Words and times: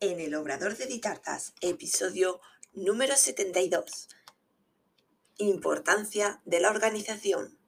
en 0.00 0.20
el 0.20 0.34
Obrador 0.36 0.76
de 0.76 0.86
Ditartas, 0.86 1.54
episodio 1.60 2.40
número 2.72 3.16
72. 3.16 4.08
Importancia 5.38 6.40
de 6.44 6.60
la 6.60 6.70
organización. 6.70 7.58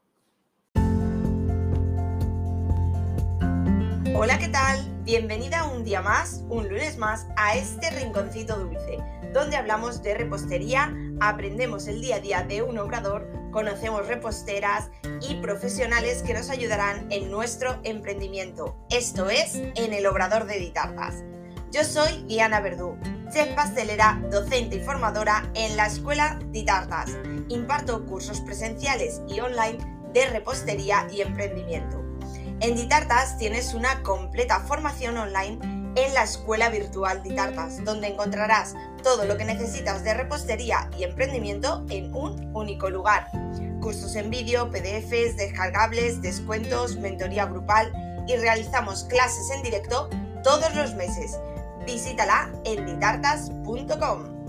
Hola, 4.14 4.38
¿qué 4.38 4.48
tal? 4.48 5.02
Bienvenida 5.02 5.64
un 5.64 5.82
día 5.82 6.02
más, 6.02 6.44
un 6.48 6.68
lunes 6.68 6.98
más, 6.98 7.26
a 7.36 7.56
este 7.56 7.90
rinconcito 7.90 8.56
dulce, 8.56 8.98
donde 9.32 9.56
hablamos 9.56 10.00
de 10.02 10.14
repostería, 10.14 10.94
aprendemos 11.20 11.88
el 11.88 12.00
día 12.00 12.16
a 12.16 12.20
día 12.20 12.42
de 12.44 12.62
un 12.62 12.78
obrador, 12.78 13.28
conocemos 13.50 14.06
reposteras 14.06 14.88
y 15.28 15.40
profesionales 15.40 16.22
que 16.22 16.34
nos 16.34 16.48
ayudarán 16.50 17.10
en 17.10 17.28
nuestro 17.28 17.80
emprendimiento. 17.82 18.76
Esto 18.88 19.30
es 19.30 19.56
en 19.56 19.92
el 19.92 20.06
Obrador 20.06 20.46
de 20.46 20.58
Ditartas. 20.58 21.24
Yo 21.72 21.84
soy 21.84 22.24
Diana 22.26 22.58
Verdú, 22.60 22.98
chef 23.32 23.54
pastelera, 23.54 24.20
docente 24.28 24.76
y 24.76 24.80
formadora 24.80 25.48
en 25.54 25.76
la 25.76 25.86
Escuela 25.86 26.36
Ditartas. 26.46 27.10
Imparto 27.48 28.04
cursos 28.06 28.40
presenciales 28.40 29.20
y 29.28 29.38
online 29.38 29.78
de 30.12 30.26
repostería 30.30 31.06
y 31.12 31.20
emprendimiento. 31.20 32.02
En 32.58 32.74
Ditartas 32.74 33.38
tienes 33.38 33.72
una 33.72 34.02
completa 34.02 34.58
formación 34.58 35.16
online 35.16 35.60
en 35.94 36.12
la 36.12 36.24
Escuela 36.24 36.70
Virtual 36.70 37.22
Ditartas, 37.22 37.84
donde 37.84 38.08
encontrarás 38.08 38.74
todo 39.04 39.24
lo 39.24 39.36
que 39.36 39.44
necesitas 39.44 40.02
de 40.02 40.14
repostería 40.14 40.90
y 40.98 41.04
emprendimiento 41.04 41.86
en 41.88 42.12
un 42.12 42.50
único 42.52 42.90
lugar. 42.90 43.28
Cursos 43.80 44.16
en 44.16 44.28
vídeo, 44.28 44.72
PDFs, 44.72 45.36
descargables, 45.36 46.20
descuentos, 46.20 46.96
mentoría 46.96 47.46
grupal 47.46 47.92
y 48.26 48.34
realizamos 48.36 49.04
clases 49.04 49.52
en 49.54 49.62
directo 49.62 50.10
todos 50.42 50.74
los 50.74 50.94
meses. 50.94 51.38
Visítala 51.86 52.52
en 52.64 52.86
ditartas.com. 52.86 54.40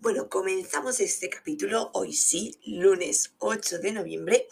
Bueno, 0.00 0.28
comenzamos 0.30 1.00
este 1.00 1.28
capítulo 1.28 1.90
hoy 1.92 2.14
sí, 2.14 2.58
lunes 2.64 3.34
8 3.38 3.78
de 3.78 3.92
noviembre, 3.92 4.48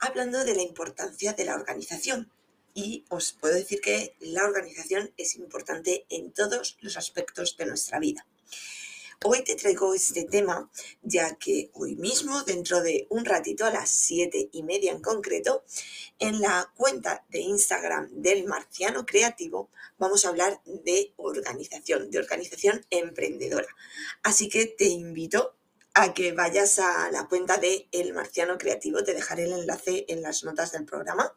hablando 0.00 0.44
de 0.44 0.54
la 0.54 0.62
importancia 0.62 1.34
de 1.34 1.44
la 1.44 1.54
organización. 1.54 2.30
Y 2.74 3.04
os 3.08 3.32
puedo 3.32 3.54
decir 3.54 3.80
que 3.80 4.16
la 4.20 4.44
organización 4.44 5.12
es 5.16 5.36
importante 5.36 6.04
en 6.10 6.32
todos 6.32 6.78
los 6.80 6.96
aspectos 6.96 7.56
de 7.56 7.66
nuestra 7.66 8.00
vida. 8.00 8.26
Hoy 9.24 9.42
te 9.42 9.56
traigo 9.56 9.94
este 9.94 10.26
tema, 10.26 10.70
ya 11.02 11.34
que 11.34 11.70
hoy 11.74 11.96
mismo, 11.96 12.44
dentro 12.44 12.80
de 12.80 13.08
un 13.10 13.24
ratito, 13.24 13.64
a 13.64 13.70
las 13.72 13.90
siete 13.90 14.48
y 14.52 14.62
media 14.62 14.92
en 14.92 15.02
concreto, 15.02 15.64
en 16.20 16.40
la 16.40 16.72
cuenta 16.76 17.24
de 17.28 17.40
Instagram 17.40 18.08
del 18.12 18.44
Marciano 18.44 19.04
Creativo, 19.04 19.70
vamos 19.98 20.24
a 20.24 20.28
hablar 20.28 20.60
de 20.64 21.14
organización, 21.16 22.12
de 22.12 22.20
organización 22.20 22.86
emprendedora. 22.90 23.66
Así 24.22 24.48
que 24.48 24.66
te 24.66 24.84
invito 24.84 25.56
a 25.94 26.14
que 26.14 26.30
vayas 26.30 26.78
a 26.78 27.10
la 27.10 27.26
cuenta 27.26 27.56
de 27.56 27.88
El 27.90 28.14
Marciano 28.14 28.56
Creativo. 28.56 29.02
Te 29.02 29.14
dejaré 29.14 29.44
el 29.44 29.52
enlace 29.52 30.04
en 30.06 30.22
las 30.22 30.44
notas 30.44 30.70
del 30.70 30.84
programa 30.84 31.34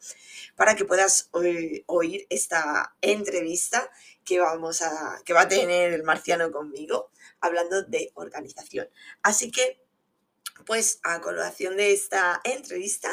para 0.56 0.76
que 0.76 0.86
puedas 0.86 1.30
oír 1.32 2.28
esta 2.30 2.96
entrevista 3.02 3.90
que, 4.24 4.40
vamos 4.40 4.84
a, 4.84 5.20
que 5.26 5.34
va 5.34 5.42
a 5.42 5.48
tener 5.48 5.94
el 5.94 6.04
Marciano 6.04 6.52
conmigo 6.52 7.10
hablando 7.42 7.84
de 7.84 8.12
organización. 8.16 8.90
Así 9.22 9.52
que, 9.52 9.84
pues 10.66 11.00
a 11.04 11.22
colación 11.22 11.76
de 11.76 11.92
esta 11.92 12.42
entrevista, 12.44 13.10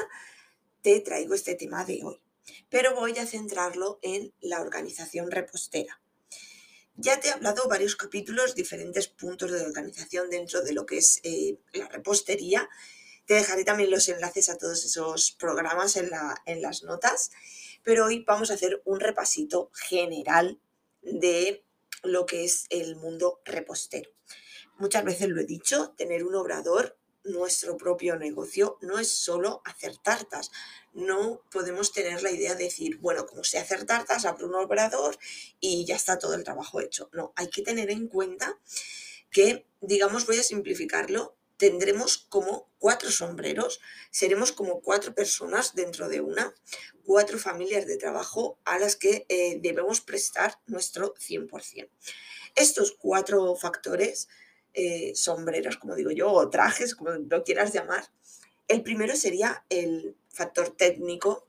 te 0.82 1.00
traigo 1.00 1.34
este 1.34 1.54
tema 1.54 1.84
de 1.84 2.00
hoy. 2.04 2.22
Pero 2.68 2.94
voy 2.94 3.18
a 3.18 3.26
centrarlo 3.26 3.98
en 4.02 4.32
la 4.40 4.60
organización 4.60 5.30
repostera. 5.30 6.00
Ya 7.00 7.20
te 7.20 7.28
he 7.28 7.30
hablado 7.30 7.68
varios 7.68 7.94
capítulos, 7.94 8.54
diferentes 8.54 9.06
puntos 9.06 9.52
de 9.52 9.62
organización 9.62 10.30
dentro 10.30 10.62
de 10.62 10.72
lo 10.72 10.84
que 10.84 10.98
es 10.98 11.20
eh, 11.22 11.58
la 11.72 11.88
repostería. 11.88 12.68
Te 13.24 13.34
dejaré 13.34 13.64
también 13.64 13.90
los 13.90 14.08
enlaces 14.08 14.48
a 14.48 14.58
todos 14.58 14.84
esos 14.84 15.32
programas 15.32 15.96
en, 15.96 16.10
en 16.46 16.60
las 16.60 16.82
notas. 16.82 17.30
Pero 17.84 18.06
hoy 18.06 18.24
vamos 18.24 18.50
a 18.50 18.54
hacer 18.54 18.82
un 18.84 18.98
repasito 18.98 19.70
general 19.74 20.60
de 21.02 21.64
lo 22.02 22.26
que 22.26 22.44
es 22.44 22.66
el 22.70 22.96
mundo 22.96 23.40
repostero. 23.44 24.10
Muchas 24.78 25.04
veces 25.04 25.28
lo 25.28 25.40
he 25.40 25.44
dicho, 25.44 25.94
tener 25.96 26.24
un 26.24 26.34
obrador, 26.34 26.96
nuestro 27.24 27.76
propio 27.76 28.16
negocio, 28.16 28.78
no 28.80 28.98
es 28.98 29.10
solo 29.10 29.60
hacer 29.64 29.96
tartas. 29.98 30.50
No 30.92 31.42
podemos 31.50 31.92
tener 31.92 32.22
la 32.22 32.30
idea 32.30 32.54
de 32.54 32.64
decir, 32.64 32.98
bueno, 32.98 33.26
como 33.26 33.44
sé 33.44 33.58
hacer 33.58 33.84
tartas, 33.84 34.24
abro 34.24 34.46
un 34.46 34.54
obrador 34.54 35.18
y 35.60 35.84
ya 35.84 35.96
está 35.96 36.18
todo 36.18 36.34
el 36.34 36.44
trabajo 36.44 36.80
hecho. 36.80 37.10
No, 37.12 37.32
hay 37.36 37.48
que 37.48 37.62
tener 37.62 37.90
en 37.90 38.08
cuenta 38.08 38.58
que, 39.30 39.66
digamos, 39.80 40.26
voy 40.26 40.38
a 40.38 40.42
simplificarlo, 40.42 41.36
tendremos 41.56 42.18
como 42.18 42.70
cuatro 42.78 43.10
sombreros, 43.10 43.80
seremos 44.10 44.52
como 44.52 44.80
cuatro 44.80 45.14
personas 45.14 45.74
dentro 45.74 46.08
de 46.08 46.20
una, 46.20 46.54
cuatro 47.04 47.38
familias 47.38 47.86
de 47.86 47.96
trabajo 47.96 48.58
a 48.64 48.78
las 48.78 48.96
que 48.96 49.26
eh, 49.28 49.58
debemos 49.60 50.00
prestar 50.00 50.60
nuestro 50.66 51.14
100%. 51.14 51.90
Estos 52.54 52.92
cuatro 52.92 53.54
factores, 53.56 54.28
eh, 54.78 55.12
sombreros, 55.16 55.76
como 55.76 55.96
digo 55.96 56.12
yo, 56.12 56.30
o 56.30 56.50
trajes, 56.50 56.94
como 56.94 57.10
lo 57.10 57.42
quieras 57.42 57.72
llamar, 57.72 58.04
el 58.68 58.82
primero 58.82 59.16
sería 59.16 59.64
el 59.70 60.16
factor 60.28 60.70
técnico, 60.70 61.48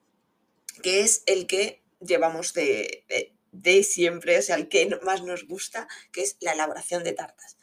que 0.81 1.01
es 1.01 1.21
el 1.27 1.45
que 1.45 1.83
llevamos 1.99 2.53
de, 2.53 3.05
de 3.51 3.83
siempre, 3.83 4.39
o 4.39 4.41
sea, 4.41 4.55
el 4.55 4.67
que 4.67 4.89
más 5.03 5.23
nos 5.23 5.45
gusta, 5.47 5.87
que 6.11 6.21
es 6.21 6.37
la 6.39 6.53
elaboración 6.53 7.03
de 7.03 7.13
tartas. 7.13 7.57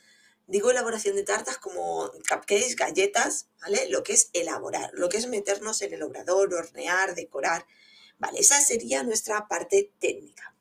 Digo 0.47 0.71
elaboración 0.71 1.17
de 1.17 1.25
tartas 1.25 1.59
como 1.59 2.13
cupcakes, 2.29 2.77
galletas, 2.77 3.49
¿vale? 3.61 3.89
Lo 3.89 4.05
que 4.05 4.13
es 4.13 4.31
elaborar, 4.33 4.91
lo 4.95 5.09
que 5.09 5.17
es 5.17 5.27
meternos 5.27 5.83
en 5.83 5.95
el 5.95 6.03
obrador, 6.05 6.55
hornear, 6.55 7.17
decorar. 7.17 7.67
Vale, 8.19 8.39
esa 8.39 8.61
sería 8.61 9.03
nuestra 9.03 9.49
parte 9.49 9.91
técnica. 9.99 10.55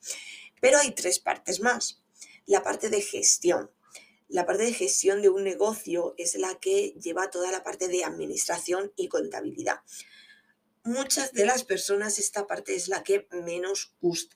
Pero 0.60 0.80
hay 0.80 0.92
tres 0.96 1.20
partes 1.20 1.60
más. 1.60 2.02
La 2.48 2.64
parte 2.64 2.90
de 2.90 3.02
gestión. 3.02 3.70
La 4.28 4.46
parte 4.46 4.64
de 4.64 4.74
gestión 4.74 5.22
de 5.22 5.30
un 5.30 5.44
negocio 5.44 6.16
es 6.18 6.36
la 6.36 6.56
que 6.60 6.96
lleva 7.02 7.30
toda 7.30 7.52
la 7.52 7.64
parte 7.64 7.88
de 7.88 8.04
administración 8.04 8.92
y 8.96 9.08
contabilidad. 9.08 9.82
Muchas 10.84 11.34
de 11.34 11.46
las 11.46 11.64
personas 11.64 12.20
esta 12.20 12.48
parte 12.48 12.76
es 12.76 12.88
la 12.88 13.04
que 13.04 13.28
menos 13.32 13.94
gusta 14.02 14.36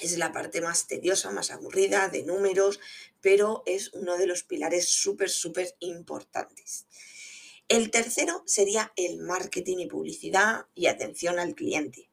es 0.00 0.18
la 0.18 0.32
parte 0.32 0.60
más 0.60 0.86
tediosa, 0.86 1.30
más 1.30 1.50
aburrida, 1.50 2.08
de 2.08 2.24
números, 2.24 2.80
pero 3.20 3.62
es 3.66 3.92
uno 3.94 4.16
de 4.16 4.26
los 4.26 4.42
pilares 4.42 4.88
súper, 4.88 5.30
súper 5.30 5.74
importantes. 5.80 6.86
El 7.68 7.90
tercero 7.90 8.42
sería 8.46 8.92
el 8.96 9.18
marketing 9.18 9.78
y 9.78 9.86
publicidad 9.86 10.66
y 10.74 10.86
atención 10.86 11.38
al 11.38 11.54
cliente. 11.54 12.10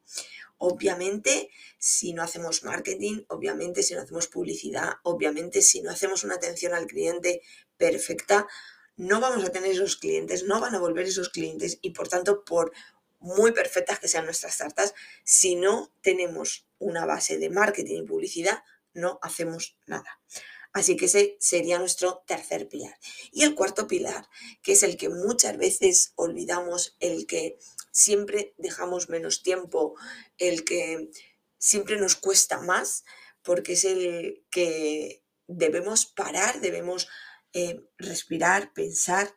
Obviamente, 0.63 1.49
si 1.79 2.13
no 2.13 2.21
hacemos 2.21 2.63
marketing, 2.63 3.23
obviamente 3.29 3.81
si 3.81 3.95
no 3.95 4.01
hacemos 4.01 4.27
publicidad, 4.27 4.93
obviamente 5.01 5.63
si 5.63 5.81
no 5.81 5.89
hacemos 5.89 6.23
una 6.23 6.35
atención 6.35 6.75
al 6.75 6.85
cliente 6.85 7.41
perfecta, 7.77 8.47
no 8.95 9.19
vamos 9.19 9.43
a 9.43 9.49
tener 9.49 9.71
esos 9.71 9.95
clientes, 9.97 10.43
no 10.43 10.59
van 10.61 10.75
a 10.75 10.79
volver 10.79 11.07
esos 11.07 11.29
clientes 11.29 11.79
y 11.81 11.89
por 11.89 12.09
tanto, 12.09 12.45
por 12.45 12.73
muy 13.19 13.53
perfectas 13.53 13.99
que 13.99 14.07
sean 14.07 14.25
nuestras 14.25 14.59
tartas, 14.59 14.93
si 15.23 15.55
no 15.55 15.91
tenemos 16.01 16.67
una 16.77 17.07
base 17.07 17.39
de 17.39 17.49
marketing 17.49 18.03
y 18.03 18.05
publicidad, 18.05 18.63
no 18.93 19.17
hacemos 19.23 19.79
nada. 19.87 20.21
Así 20.73 20.95
que 20.95 21.05
ese 21.05 21.37
sería 21.39 21.79
nuestro 21.79 22.23
tercer 22.27 22.69
pilar. 22.69 22.99
Y 23.31 23.45
el 23.45 23.55
cuarto 23.55 23.87
pilar, 23.87 24.29
que 24.61 24.73
es 24.73 24.83
el 24.83 24.95
que 24.95 25.09
muchas 25.09 25.57
veces 25.57 26.13
olvidamos, 26.17 26.97
el 26.99 27.25
que 27.25 27.57
siempre 27.91 28.53
dejamos 28.57 29.09
menos 29.09 29.43
tiempo, 29.43 29.95
el 30.37 30.63
que 30.63 31.11
siempre 31.57 31.97
nos 31.97 32.15
cuesta 32.15 32.59
más, 32.59 33.03
porque 33.43 33.73
es 33.73 33.85
el 33.85 34.45
que 34.49 35.23
debemos 35.47 36.05
parar, 36.05 36.61
debemos 36.61 37.07
eh, 37.53 37.83
respirar, 37.97 38.73
pensar, 38.73 39.35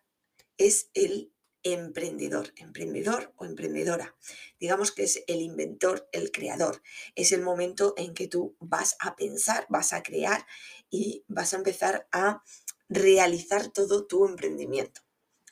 es 0.56 0.90
el 0.94 1.34
emprendedor, 1.64 2.52
emprendedor 2.56 3.32
o 3.36 3.44
emprendedora. 3.44 4.14
Digamos 4.60 4.92
que 4.92 5.04
es 5.04 5.24
el 5.26 5.40
inventor, 5.40 6.08
el 6.12 6.30
creador. 6.30 6.82
Es 7.14 7.32
el 7.32 7.42
momento 7.42 7.94
en 7.96 8.14
que 8.14 8.28
tú 8.28 8.56
vas 8.60 8.96
a 9.00 9.16
pensar, 9.16 9.66
vas 9.68 9.92
a 9.92 10.02
crear 10.02 10.46
y 10.90 11.24
vas 11.26 11.54
a 11.54 11.56
empezar 11.56 12.06
a 12.12 12.42
realizar 12.88 13.72
todo 13.72 14.06
tu 14.06 14.26
emprendimiento. 14.26 15.00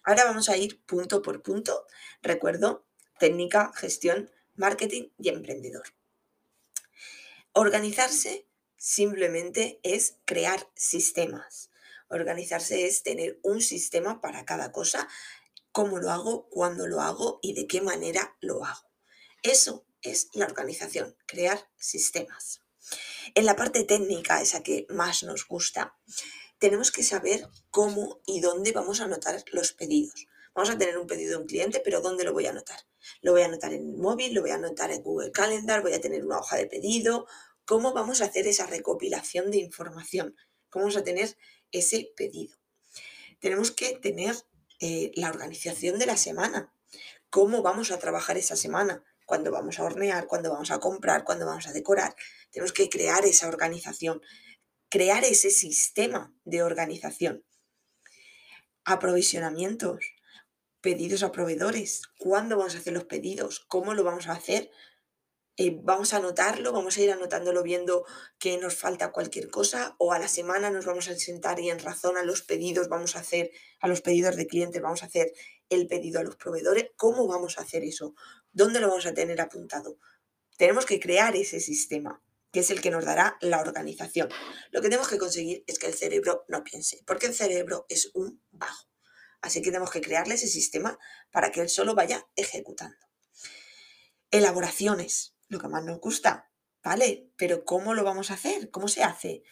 Ahora 0.04 0.24
vamos 0.24 0.48
a 0.48 0.56
ir 0.56 0.84
punto 0.84 1.22
por 1.22 1.42
punto. 1.42 1.86
Recuerdo, 2.20 2.86
técnica, 3.22 3.70
gestión, 3.76 4.32
marketing 4.56 5.10
y 5.16 5.28
emprendedor. 5.28 5.84
Organizarse 7.52 8.48
simplemente 8.76 9.78
es 9.84 10.16
crear 10.24 10.68
sistemas. 10.74 11.70
Organizarse 12.08 12.84
es 12.84 13.04
tener 13.04 13.38
un 13.44 13.60
sistema 13.60 14.20
para 14.20 14.44
cada 14.44 14.72
cosa 14.72 15.06
cómo 15.70 16.00
lo 16.00 16.10
hago, 16.10 16.48
cuándo 16.48 16.88
lo 16.88 17.00
hago 17.00 17.38
y 17.42 17.54
de 17.54 17.68
qué 17.68 17.80
manera 17.80 18.36
lo 18.40 18.64
hago. 18.64 18.90
Eso 19.44 19.86
es 20.02 20.28
la 20.32 20.46
organización, 20.46 21.16
crear 21.26 21.70
sistemas. 21.78 22.60
En 23.36 23.46
la 23.46 23.54
parte 23.54 23.84
técnica, 23.84 24.42
esa 24.42 24.64
que 24.64 24.88
más 24.88 25.22
nos 25.22 25.46
gusta, 25.46 25.96
tenemos 26.58 26.90
que 26.90 27.04
saber 27.04 27.48
cómo 27.70 28.20
y 28.26 28.40
dónde 28.40 28.72
vamos 28.72 29.00
a 29.00 29.04
anotar 29.04 29.44
los 29.52 29.72
pedidos. 29.72 30.26
Vamos 30.54 30.70
a 30.70 30.78
tener 30.78 30.98
un 30.98 31.06
pedido 31.06 31.30
de 31.30 31.36
un 31.38 31.46
cliente, 31.46 31.80
pero 31.84 32.00
¿dónde 32.00 32.24
lo 32.24 32.32
voy 32.32 32.46
a 32.46 32.50
anotar? 32.50 32.78
Lo 33.20 33.32
voy 33.32 33.42
a 33.42 33.46
anotar 33.46 33.72
en 33.72 33.88
el 33.88 33.96
móvil, 33.96 34.34
lo 34.34 34.42
voy 34.42 34.50
a 34.50 34.56
anotar 34.56 34.90
en 34.90 35.02
Google 35.02 35.32
Calendar, 35.32 35.82
voy 35.82 35.94
a 35.94 36.00
tener 36.00 36.24
una 36.24 36.38
hoja 36.38 36.56
de 36.56 36.66
pedido. 36.66 37.26
¿Cómo 37.64 37.92
vamos 37.92 38.20
a 38.20 38.26
hacer 38.26 38.46
esa 38.46 38.66
recopilación 38.66 39.50
de 39.50 39.58
información? 39.58 40.36
¿Cómo 40.68 40.84
vamos 40.84 40.96
a 40.96 41.04
tener 41.04 41.36
ese 41.70 42.12
pedido? 42.16 42.56
Tenemos 43.40 43.70
que 43.70 43.96
tener 43.96 44.36
eh, 44.80 45.10
la 45.14 45.30
organización 45.30 45.98
de 45.98 46.06
la 46.06 46.16
semana. 46.16 46.74
¿Cómo 47.30 47.62
vamos 47.62 47.90
a 47.90 47.98
trabajar 47.98 48.36
esa 48.36 48.56
semana? 48.56 49.02
cuando 49.32 49.50
vamos 49.50 49.78
a 49.78 49.84
hornear, 49.84 50.26
cuando 50.26 50.50
vamos 50.50 50.70
a 50.70 50.78
comprar, 50.78 51.24
cuando 51.24 51.46
vamos 51.46 51.66
a 51.66 51.72
decorar. 51.72 52.14
Tenemos 52.50 52.72
que 52.72 52.90
crear 52.90 53.24
esa 53.24 53.48
organización, 53.48 54.20
crear 54.90 55.24
ese 55.24 55.48
sistema 55.48 56.34
de 56.44 56.62
organización. 56.62 57.42
Aprovisionamientos, 58.84 60.11
pedidos 60.82 61.22
a 61.22 61.32
proveedores, 61.32 62.02
cuándo 62.18 62.58
vamos 62.58 62.74
a 62.74 62.78
hacer 62.78 62.92
los 62.92 63.04
pedidos, 63.04 63.60
cómo 63.68 63.94
lo 63.94 64.04
vamos 64.04 64.28
a 64.28 64.32
hacer. 64.32 64.70
Eh, 65.56 65.78
vamos 65.82 66.12
a 66.12 66.16
anotarlo, 66.16 66.72
vamos 66.72 66.96
a 66.96 67.02
ir 67.02 67.12
anotándolo 67.12 67.62
viendo 67.62 68.04
que 68.38 68.56
nos 68.56 68.74
falta 68.74 69.12
cualquier 69.12 69.48
cosa 69.48 69.94
o 69.98 70.12
a 70.12 70.18
la 70.18 70.26
semana 70.26 70.70
nos 70.70 70.86
vamos 70.86 71.08
a 71.08 71.14
sentar 71.14 71.60
y 71.60 71.68
en 71.68 71.78
razón 71.78 72.16
a 72.16 72.24
los 72.24 72.40
pedidos 72.40 72.88
vamos 72.88 73.16
a 73.16 73.20
hacer, 73.20 73.50
a 73.80 73.86
los 73.86 74.00
pedidos 74.00 74.36
de 74.36 74.46
clientes 74.46 74.80
vamos 74.80 75.02
a 75.02 75.06
hacer 75.06 75.32
el 75.68 75.86
pedido 75.86 76.20
a 76.20 76.24
los 76.24 76.36
proveedores. 76.36 76.90
¿Cómo 76.96 77.28
vamos 77.28 77.58
a 77.58 77.62
hacer 77.62 77.84
eso? 77.84 78.14
¿Dónde 78.52 78.80
lo 78.80 78.88
vamos 78.88 79.06
a 79.06 79.14
tener 79.14 79.40
apuntado? 79.40 79.98
Tenemos 80.56 80.86
que 80.86 80.98
crear 80.98 81.36
ese 81.36 81.60
sistema, 81.60 82.22
que 82.50 82.60
es 82.60 82.70
el 82.70 82.80
que 82.80 82.90
nos 82.90 83.04
dará 83.04 83.36
la 83.40 83.60
organización. 83.60 84.30
Lo 84.70 84.80
que 84.80 84.88
tenemos 84.88 85.08
que 85.08 85.18
conseguir 85.18 85.64
es 85.66 85.78
que 85.78 85.86
el 85.86 85.94
cerebro 85.94 86.44
no 86.48 86.64
piense, 86.64 87.02
porque 87.06 87.26
el 87.26 87.34
cerebro 87.34 87.84
es 87.88 88.10
un 88.14 88.42
bajo. 88.50 88.91
Así 89.42 89.60
que 89.60 89.70
tenemos 89.70 89.90
que 89.90 90.00
crearle 90.00 90.34
ese 90.34 90.46
sistema 90.46 90.98
para 91.32 91.50
que 91.50 91.60
él 91.60 91.68
solo 91.68 91.94
vaya 91.94 92.26
ejecutando. 92.36 92.96
Elaboraciones, 94.30 95.34
lo 95.48 95.58
que 95.58 95.68
más 95.68 95.84
nos 95.84 96.00
gusta, 96.00 96.50
¿vale? 96.82 97.28
Pero 97.36 97.64
¿cómo 97.64 97.92
lo 97.92 98.04
vamos 98.04 98.30
a 98.30 98.34
hacer? 98.34 98.70
¿Cómo 98.70 98.88
se 98.88 99.02
hace? 99.02 99.42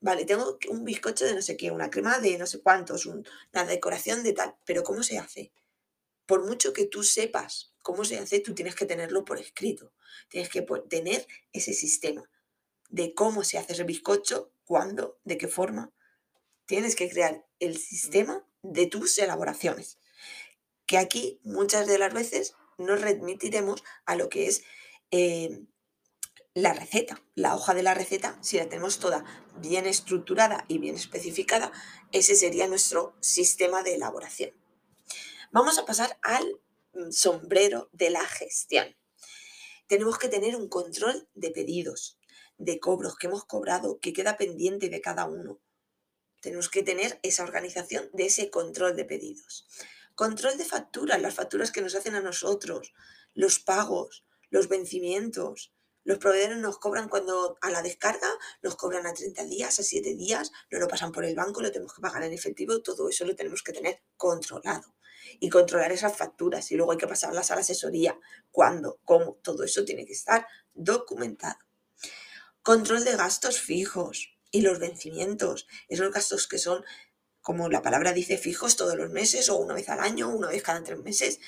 Vale, 0.00 0.24
tengo 0.24 0.58
un 0.68 0.84
bizcocho 0.84 1.24
de 1.24 1.34
no 1.34 1.42
sé 1.42 1.56
qué, 1.56 1.70
una 1.70 1.90
crema 1.90 2.18
de 2.18 2.36
no 2.36 2.46
sé 2.46 2.60
cuántos, 2.60 3.06
una 3.06 3.64
decoración 3.66 4.22
de 4.22 4.32
tal, 4.32 4.56
pero 4.64 4.82
¿cómo 4.82 5.02
se 5.02 5.18
hace? 5.18 5.52
Por 6.26 6.44
mucho 6.44 6.72
que 6.72 6.86
tú 6.86 7.02
sepas 7.04 7.72
cómo 7.80 8.04
se 8.04 8.18
hace, 8.18 8.40
tú 8.40 8.54
tienes 8.54 8.74
que 8.74 8.86
tenerlo 8.86 9.24
por 9.24 9.38
escrito. 9.38 9.92
Tienes 10.28 10.50
que 10.50 10.62
tener 10.88 11.26
ese 11.52 11.72
sistema 11.72 12.28
de 12.90 13.14
cómo 13.14 13.44
se 13.44 13.58
hace 13.58 13.72
ese 13.72 13.84
bizcocho, 13.84 14.52
cuándo, 14.64 15.18
de 15.24 15.38
qué 15.38 15.48
forma. 15.48 15.92
Tienes 16.66 16.96
que 16.96 17.08
crear 17.08 17.46
el 17.60 17.78
sistema 17.78 18.47
de 18.62 18.86
tus 18.86 19.18
elaboraciones. 19.18 19.98
Que 20.86 20.98
aquí 20.98 21.40
muchas 21.44 21.86
de 21.86 21.98
las 21.98 22.12
veces 22.12 22.54
nos 22.78 23.00
remitiremos 23.00 23.84
a 24.06 24.16
lo 24.16 24.28
que 24.28 24.46
es 24.46 24.62
eh, 25.10 25.64
la 26.54 26.72
receta. 26.72 27.22
La 27.34 27.54
hoja 27.54 27.74
de 27.74 27.82
la 27.82 27.94
receta, 27.94 28.38
si 28.40 28.56
la 28.56 28.68
tenemos 28.68 28.98
toda 28.98 29.24
bien 29.60 29.86
estructurada 29.86 30.64
y 30.68 30.78
bien 30.78 30.94
especificada, 30.94 31.72
ese 32.12 32.34
sería 32.34 32.66
nuestro 32.66 33.14
sistema 33.20 33.82
de 33.82 33.94
elaboración. 33.94 34.52
Vamos 35.50 35.78
a 35.78 35.86
pasar 35.86 36.18
al 36.22 36.60
mm, 36.94 37.10
sombrero 37.10 37.88
de 37.92 38.10
la 38.10 38.24
gestión. 38.24 38.96
Tenemos 39.86 40.18
que 40.18 40.28
tener 40.28 40.56
un 40.56 40.68
control 40.68 41.28
de 41.34 41.50
pedidos, 41.50 42.18
de 42.58 42.78
cobros 42.78 43.16
que 43.16 43.28
hemos 43.28 43.44
cobrado, 43.44 43.98
que 44.00 44.12
queda 44.12 44.36
pendiente 44.36 44.90
de 44.90 45.00
cada 45.00 45.24
uno. 45.26 45.60
Tenemos 46.40 46.68
que 46.68 46.82
tener 46.82 47.18
esa 47.22 47.42
organización 47.42 48.08
de 48.12 48.26
ese 48.26 48.50
control 48.50 48.96
de 48.96 49.04
pedidos. 49.04 49.66
Control 50.14 50.56
de 50.56 50.64
facturas, 50.64 51.20
las 51.20 51.34
facturas 51.34 51.70
que 51.70 51.80
nos 51.80 51.94
hacen 51.94 52.14
a 52.14 52.20
nosotros, 52.20 52.92
los 53.34 53.58
pagos, 53.58 54.24
los 54.50 54.68
vencimientos. 54.68 55.72
Los 56.04 56.18
proveedores 56.18 56.58
nos 56.58 56.78
cobran 56.78 57.08
cuando 57.08 57.58
a 57.60 57.70
la 57.70 57.82
descarga, 57.82 58.28
nos 58.62 58.76
cobran 58.76 59.06
a 59.06 59.12
30 59.12 59.44
días, 59.44 59.78
a 59.78 59.82
7 59.82 60.14
días, 60.14 60.52
no 60.70 60.78
lo 60.78 60.88
pasan 60.88 61.12
por 61.12 61.24
el 61.24 61.34
banco, 61.34 61.60
lo 61.60 61.70
tenemos 61.70 61.94
que 61.94 62.00
pagar 62.00 62.22
en 62.22 62.32
efectivo, 62.32 62.80
todo 62.80 63.10
eso 63.10 63.26
lo 63.26 63.36
tenemos 63.36 63.62
que 63.62 63.72
tener 63.72 64.02
controlado 64.16 64.94
y 65.38 65.50
controlar 65.50 65.92
esas 65.92 66.16
facturas 66.16 66.70
y 66.72 66.76
luego 66.76 66.92
hay 66.92 66.98
que 66.98 67.06
pasarlas 67.06 67.50
a 67.50 67.56
la 67.56 67.60
asesoría. 67.60 68.18
¿Cuándo? 68.50 69.00
¿Cómo? 69.04 69.38
Todo 69.42 69.64
eso 69.64 69.84
tiene 69.84 70.06
que 70.06 70.14
estar 70.14 70.46
documentado. 70.72 71.58
Control 72.62 73.04
de 73.04 73.16
gastos 73.16 73.60
fijos 73.60 74.37
y 74.50 74.62
los 74.62 74.78
vencimientos. 74.78 75.66
Esos 75.88 76.12
gastos 76.12 76.46
que 76.46 76.58
son, 76.58 76.84
como 77.40 77.68
la 77.68 77.82
palabra 77.82 78.12
dice, 78.12 78.38
fijos 78.38 78.76
todos 78.76 78.96
los 78.96 79.10
meses 79.10 79.48
o 79.48 79.56
una 79.56 79.74
vez 79.74 79.88
al 79.88 80.00
año, 80.00 80.28
una 80.28 80.48
vez 80.48 80.62
cada 80.62 80.82
tres 80.82 80.98
meses. 80.98 81.40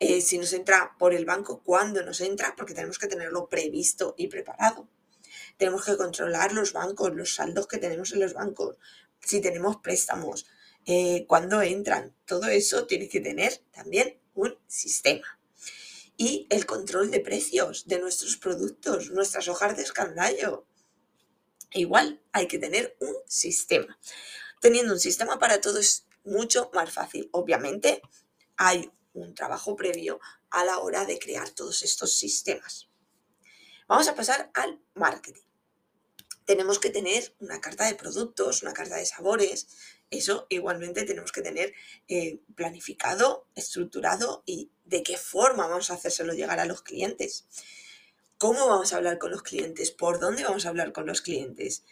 Eh, 0.00 0.20
si 0.20 0.38
nos 0.38 0.52
entra 0.52 0.96
por 0.98 1.14
el 1.14 1.24
banco, 1.24 1.62
¿cuándo 1.62 2.02
nos 2.04 2.20
entra? 2.20 2.54
Porque 2.56 2.74
tenemos 2.74 2.98
que 2.98 3.06
tenerlo 3.06 3.48
previsto 3.48 4.14
y 4.18 4.26
preparado. 4.26 4.88
Tenemos 5.56 5.84
que 5.84 5.96
controlar 5.96 6.52
los 6.52 6.72
bancos, 6.72 7.14
los 7.14 7.34
saldos 7.34 7.66
que 7.68 7.78
tenemos 7.78 8.12
en 8.12 8.20
los 8.20 8.34
bancos, 8.34 8.76
si 9.20 9.40
tenemos 9.40 9.76
préstamos, 9.76 10.46
eh, 10.86 11.26
cuando 11.28 11.62
entran. 11.62 12.14
Todo 12.26 12.46
eso 12.46 12.86
tiene 12.86 13.08
que 13.08 13.20
tener 13.20 13.62
también 13.72 14.18
un 14.34 14.58
sistema. 14.66 15.38
Y 16.16 16.46
el 16.50 16.66
control 16.66 17.10
de 17.10 17.20
precios 17.20 17.86
de 17.86 17.98
nuestros 17.98 18.36
productos, 18.36 19.10
nuestras 19.10 19.48
hojas 19.48 19.76
de 19.76 19.82
escandallo. 19.82 20.66
Igual 21.74 22.22
hay 22.32 22.46
que 22.46 22.58
tener 22.58 22.96
un 23.00 23.14
sistema. 23.26 23.98
Teniendo 24.60 24.92
un 24.92 25.00
sistema 25.00 25.38
para 25.38 25.60
todo 25.60 25.78
es 25.78 26.06
mucho 26.24 26.70
más 26.72 26.92
fácil. 26.92 27.28
Obviamente 27.32 28.00
hay 28.56 28.90
un 29.12 29.34
trabajo 29.34 29.76
previo 29.76 30.20
a 30.50 30.64
la 30.64 30.78
hora 30.78 31.04
de 31.04 31.18
crear 31.18 31.50
todos 31.50 31.82
estos 31.82 32.16
sistemas. 32.16 32.88
Vamos 33.88 34.08
a 34.08 34.14
pasar 34.14 34.50
al 34.54 34.80
marketing. 34.94 35.42
Tenemos 36.44 36.78
que 36.78 36.90
tener 36.90 37.34
una 37.40 37.60
carta 37.60 37.86
de 37.86 37.94
productos, 37.94 38.62
una 38.62 38.72
carta 38.72 38.96
de 38.96 39.06
sabores, 39.06 39.66
eso 40.10 40.46
igualmente 40.48 41.04
tenemos 41.04 41.32
que 41.32 41.42
tener 41.42 41.74
eh, 42.06 42.40
planificado, 42.54 43.48
estructurado 43.54 44.42
y 44.46 44.70
de 44.84 45.02
qué 45.02 45.16
forma 45.16 45.66
vamos 45.66 45.90
a 45.90 45.94
hacérselo 45.94 46.34
llegar 46.34 46.60
a 46.60 46.66
los 46.66 46.82
clientes. 46.82 47.46
¿Cómo 48.44 48.68
vamos 48.68 48.92
a 48.92 48.96
hablar 48.96 49.18
con 49.18 49.30
los 49.30 49.42
clientes? 49.42 49.90
¿Por 49.90 50.20
dónde 50.20 50.44
vamos 50.44 50.66
a 50.66 50.68
hablar 50.68 50.92
con 50.92 51.06
los 51.06 51.22
clientes? 51.22 51.82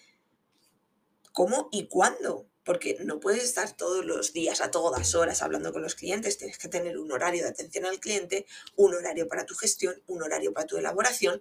¿Cómo 1.33 1.71
y 1.73 1.89
cuándo? 1.89 2.47
Porque 2.63 2.99
no 3.01 3.21
puedes 3.21 3.43
estar 3.43 3.75
todos 3.75 4.05
los 4.05 4.35
días, 4.35 4.61
a 4.61 4.71
todas 4.71 5.15
horas, 5.15 5.41
hablando 5.41 5.73
con 5.73 5.81
los 5.81 5.95
clientes. 5.95 6.37
Tienes 6.37 6.59
que 6.59 6.69
tener 6.69 6.99
un 6.99 7.11
horario 7.11 7.43
de 7.43 7.49
atención 7.49 7.87
al 7.87 8.01
cliente, 8.01 8.45
un 8.77 8.93
horario 8.93 9.29
para 9.29 9.47
tu 9.47 9.55
gestión, 9.55 10.03
un 10.07 10.23
horario 10.23 10.53
para 10.53 10.67
tu 10.67 10.77
elaboración. 10.77 11.41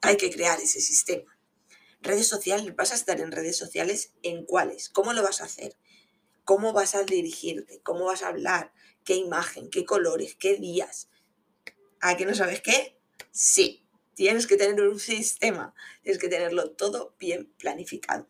Hay 0.00 0.16
que 0.16 0.32
crear 0.32 0.58
ese 0.58 0.80
sistema. 0.80 1.38
Redes 2.00 2.26
sociales, 2.26 2.74
vas 2.74 2.90
a 2.90 2.96
estar 2.96 3.20
en 3.20 3.30
redes 3.30 3.56
sociales, 3.56 4.14
¿en 4.24 4.44
cuáles? 4.44 4.88
¿Cómo 4.88 5.12
lo 5.12 5.22
vas 5.22 5.42
a 5.42 5.44
hacer? 5.44 5.76
¿Cómo 6.42 6.72
vas 6.72 6.96
a 6.96 7.04
dirigirte? 7.04 7.80
¿Cómo 7.84 8.06
vas 8.06 8.24
a 8.24 8.30
hablar? 8.30 8.72
¿Qué 9.04 9.14
imagen? 9.14 9.70
¿Qué 9.70 9.84
colores? 9.84 10.34
¿Qué 10.34 10.56
días? 10.56 11.08
¿A 12.00 12.16
qué 12.16 12.26
no 12.26 12.34
sabes 12.34 12.60
qué? 12.62 12.98
Sí, 13.30 13.87
tienes 14.18 14.48
que 14.48 14.56
tener 14.56 14.80
un 14.82 14.98
sistema, 14.98 15.72
tienes 16.02 16.20
que 16.20 16.28
tenerlo 16.28 16.72
todo 16.72 17.14
bien 17.20 17.54
planificado. 17.56 18.26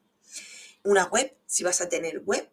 Una 0.84 1.06
web, 1.06 1.34
si 1.46 1.64
vas 1.64 1.80
a 1.80 1.88
tener 1.88 2.20
web, 2.26 2.46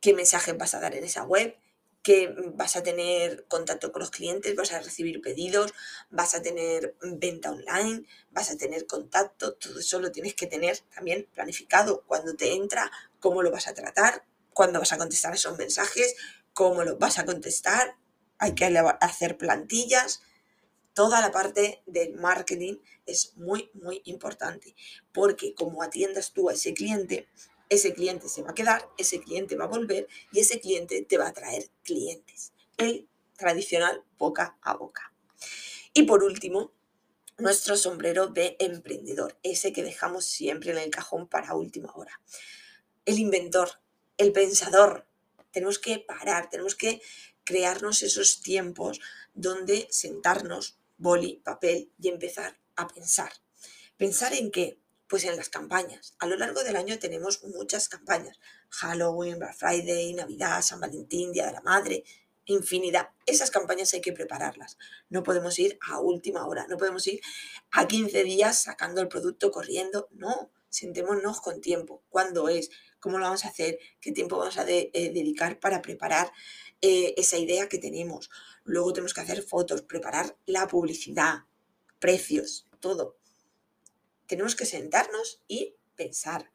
¿qué 0.00 0.12
mensajes 0.12 0.58
vas 0.58 0.74
a 0.74 0.80
dar 0.80 0.96
en 0.96 1.04
esa 1.04 1.22
web? 1.22 1.56
que 2.02 2.32
vas 2.54 2.76
a 2.76 2.84
tener 2.84 3.46
contacto 3.48 3.90
con 3.90 3.98
los 3.98 4.12
clientes, 4.12 4.54
vas 4.54 4.70
a 4.70 4.80
recibir 4.80 5.20
pedidos, 5.20 5.74
vas 6.08 6.36
a 6.36 6.42
tener 6.42 6.96
venta 7.02 7.50
online, 7.50 8.04
vas 8.30 8.48
a 8.52 8.56
tener 8.56 8.86
contacto, 8.86 9.54
todo 9.54 9.80
eso 9.80 9.98
lo 9.98 10.12
tienes 10.12 10.34
que 10.34 10.46
tener 10.46 10.78
también 10.94 11.28
planificado. 11.34 12.04
Cuando 12.06 12.36
te 12.36 12.54
entra, 12.54 12.92
cómo 13.18 13.42
lo 13.42 13.50
vas 13.50 13.66
a 13.66 13.74
tratar, 13.74 14.24
cuándo 14.54 14.78
vas 14.78 14.92
a 14.92 14.98
contestar 14.98 15.34
esos 15.34 15.58
mensajes, 15.58 16.14
cómo 16.52 16.84
lo 16.84 16.96
vas 16.96 17.18
a 17.18 17.24
contestar, 17.24 17.96
hay 18.38 18.54
que 18.54 18.66
hacer 19.00 19.36
plantillas. 19.36 20.22
Toda 20.96 21.20
la 21.20 21.30
parte 21.30 21.82
del 21.84 22.14
marketing 22.14 22.78
es 23.04 23.36
muy, 23.36 23.70
muy 23.74 24.00
importante, 24.06 24.74
porque 25.12 25.52
como 25.52 25.82
atiendas 25.82 26.32
tú 26.32 26.48
a 26.48 26.54
ese 26.54 26.72
cliente, 26.72 27.28
ese 27.68 27.92
cliente 27.92 28.30
se 28.30 28.40
va 28.40 28.52
a 28.52 28.54
quedar, 28.54 28.88
ese 28.96 29.20
cliente 29.20 29.56
va 29.56 29.66
a 29.66 29.68
volver 29.68 30.08
y 30.32 30.40
ese 30.40 30.58
cliente 30.58 31.02
te 31.02 31.18
va 31.18 31.28
a 31.28 31.34
traer 31.34 31.68
clientes. 31.82 32.54
El 32.78 33.10
tradicional 33.36 34.04
boca 34.16 34.56
a 34.62 34.74
boca. 34.74 35.12
Y 35.92 36.04
por 36.04 36.24
último, 36.24 36.72
nuestro 37.36 37.76
sombrero 37.76 38.28
de 38.28 38.56
emprendedor, 38.58 39.38
ese 39.42 39.74
que 39.74 39.82
dejamos 39.82 40.24
siempre 40.24 40.70
en 40.70 40.78
el 40.78 40.88
cajón 40.88 41.28
para 41.28 41.56
última 41.56 41.92
hora. 41.94 42.22
El 43.04 43.18
inventor, 43.18 43.68
el 44.16 44.32
pensador. 44.32 45.06
Tenemos 45.50 45.78
que 45.78 45.98
parar, 45.98 46.48
tenemos 46.48 46.74
que 46.74 47.02
crearnos 47.44 48.02
esos 48.02 48.40
tiempos 48.40 48.98
donde 49.34 49.88
sentarnos 49.90 50.78
boli, 50.98 51.40
papel 51.44 51.92
y 51.98 52.08
empezar 52.08 52.58
a 52.76 52.86
pensar. 52.88 53.32
¿Pensar 53.96 54.32
en 54.34 54.50
qué? 54.50 54.78
Pues 55.08 55.24
en 55.24 55.36
las 55.36 55.48
campañas. 55.48 56.14
A 56.18 56.26
lo 56.26 56.36
largo 56.36 56.64
del 56.64 56.76
año 56.76 56.98
tenemos 56.98 57.44
muchas 57.44 57.88
campañas. 57.88 58.38
Halloween, 58.70 59.38
Black 59.38 59.56
Friday, 59.56 60.12
Navidad, 60.14 60.62
San 60.62 60.80
Valentín, 60.80 61.32
Día 61.32 61.46
de 61.46 61.52
la 61.52 61.60
Madre, 61.60 62.04
infinidad. 62.44 63.10
Esas 63.24 63.50
campañas 63.50 63.92
hay 63.94 64.00
que 64.00 64.12
prepararlas. 64.12 64.78
No 65.08 65.22
podemos 65.22 65.58
ir 65.58 65.78
a 65.80 66.00
última 66.00 66.46
hora, 66.46 66.66
no 66.68 66.76
podemos 66.76 67.06
ir 67.06 67.20
a 67.70 67.86
15 67.86 68.24
días 68.24 68.62
sacando 68.62 69.00
el 69.00 69.08
producto 69.08 69.50
corriendo. 69.50 70.08
No, 70.12 70.50
sentémonos 70.68 71.40
con 71.40 71.60
tiempo. 71.60 72.02
¿Cuándo 72.08 72.48
es? 72.48 72.70
¿Cómo 72.98 73.18
lo 73.18 73.24
vamos 73.24 73.44
a 73.44 73.48
hacer? 73.48 73.78
¿Qué 74.00 74.12
tiempo 74.12 74.38
vamos 74.38 74.58
a 74.58 74.68
eh, 74.68 74.90
dedicar 74.92 75.60
para 75.60 75.82
preparar 75.82 76.32
eh, 76.80 77.14
esa 77.16 77.38
idea 77.38 77.68
que 77.68 77.78
tenemos? 77.78 78.30
Luego 78.64 78.92
tenemos 78.92 79.14
que 79.14 79.20
hacer 79.20 79.42
fotos, 79.42 79.82
preparar 79.82 80.36
la 80.46 80.66
publicidad, 80.68 81.44
precios, 81.98 82.66
todo. 82.80 83.16
Tenemos 84.26 84.56
que 84.56 84.66
sentarnos 84.66 85.42
y 85.48 85.76
pensar. 85.94 86.50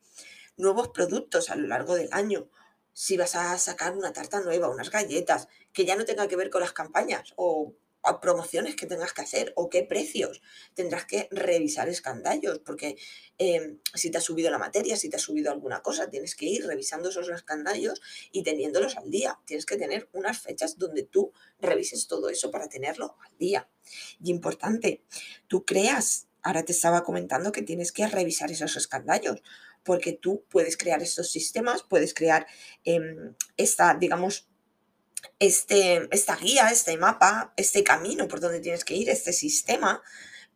Nuevos 0.57 0.89
productos 0.89 1.49
a 1.49 1.55
lo 1.55 1.67
largo 1.67 1.95
del 1.95 2.09
año 2.11 2.49
si 2.93 3.17
vas 3.17 3.35
a 3.35 3.57
sacar 3.57 3.95
una 3.95 4.13
tarta 4.13 4.41
nueva, 4.41 4.69
unas 4.69 4.91
galletas, 4.91 5.47
que 5.73 5.85
ya 5.85 5.95
no 5.95 6.05
tenga 6.05 6.27
que 6.27 6.35
ver 6.35 6.49
con 6.49 6.61
las 6.61 6.73
campañas 6.73 7.33
o, 7.35 7.73
promociones 8.21 8.75
que 8.75 8.87
tengas 8.87 9.13
que 9.13 9.21
hacer 9.21 9.53
o 9.55 9.69
qué 9.69 9.83
precios. 9.83 10.41
Tendrás 10.73 11.05
que 11.05 11.27
revisar 11.31 11.89
escandallos 11.89 12.59
porque 12.59 12.95
em, 13.37 13.79
si 13.93 14.11
te 14.11 14.17
ha 14.17 14.21
subido 14.21 14.49
la 14.51 14.57
materia, 14.57 14.95
si 14.97 15.09
te 15.09 15.17
ha 15.17 15.19
subido 15.19 15.51
alguna 15.51 15.81
cosa, 15.81 16.09
tienes 16.09 16.35
que 16.35 16.45
ir 16.45 16.65
revisando 16.65 17.09
esos 17.09 17.29
escandallos 17.29 18.01
y 18.31 18.43
teniéndolos 18.43 18.97
al 18.97 19.09
día. 19.09 19.39
Tienes 19.45 19.65
que 19.65 19.77
tener 19.77 20.09
unas 20.13 20.39
fechas 20.39 20.77
donde 20.77 21.03
tú 21.03 21.31
revises 21.59 22.07
todo 22.07 22.29
eso 22.29 22.51
para 22.51 22.69
tenerlo 22.69 23.15
al 23.25 23.37
día. 23.37 23.69
Y 24.23 24.31
importante, 24.31 25.03
tú 25.47 25.65
creas, 25.65 26.27
ahora 26.41 26.63
te 26.63 26.71
estaba 26.71 27.03
comentando 27.03 27.51
que 27.51 27.61
tienes 27.61 27.91
que 27.91 28.07
revisar 28.07 28.51
esos 28.51 28.75
escandallos 28.75 29.41
porque 29.83 30.13
tú 30.13 30.45
puedes 30.49 30.77
crear 30.77 31.01
estos 31.01 31.31
sistemas, 31.31 31.83
puedes 31.83 32.13
crear 32.13 32.45
em, 32.83 33.35
esta, 33.57 33.95
digamos, 33.95 34.50
este, 35.39 36.07
esta 36.11 36.35
guía, 36.35 36.69
este 36.69 36.97
mapa, 36.97 37.53
este 37.57 37.83
camino 37.83 38.27
por 38.27 38.39
donde 38.39 38.59
tienes 38.59 38.85
que 38.85 38.95
ir, 38.95 39.09
este 39.09 39.33
sistema, 39.33 40.01